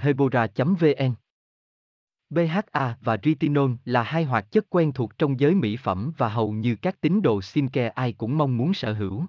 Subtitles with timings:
[0.00, 1.14] hebora vn
[2.30, 6.52] BHA và retinol là hai hoạt chất quen thuộc trong giới mỹ phẩm và hầu
[6.52, 9.24] như các tín đồ skincare ai cũng mong muốn sở hữu.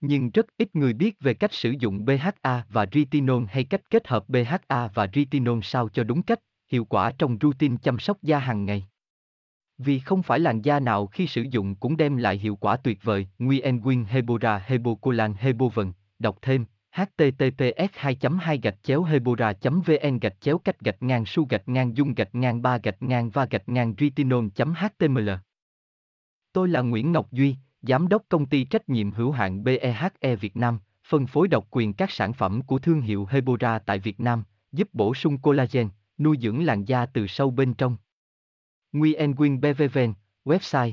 [0.00, 4.08] Nhưng rất ít người biết về cách sử dụng BHA và retinol hay cách kết
[4.08, 8.38] hợp BHA và retinol sao cho đúng cách, hiệu quả trong routine chăm sóc da
[8.38, 8.88] hàng ngày.
[9.78, 12.98] Vì không phải làn da nào khi sử dụng cũng đem lại hiệu quả tuyệt
[13.02, 20.18] vời, Nguyen Nguyen Hebora Hebocolan Hebovần, đọc thêm https 2 2 gạch chéo hebora vn
[20.18, 23.46] gạch chéo cách gạch ngang su gạch ngang dung gạch ngang ba gạch ngang va
[23.50, 25.30] gạch ngang retinol html
[26.52, 30.56] Tôi là Nguyễn Ngọc Duy, Giám đốc công ty trách nhiệm hữu hạn BEHE Việt
[30.56, 30.78] Nam,
[31.08, 34.88] phân phối độc quyền các sản phẩm của thương hiệu Hebora tại Việt Nam, giúp
[34.92, 37.96] bổ sung collagen, nuôi dưỡng làn da từ sâu bên trong.
[38.92, 40.12] Nguyen Quyên BVVN,
[40.44, 40.92] website